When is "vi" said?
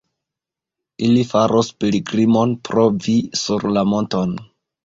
3.05-3.19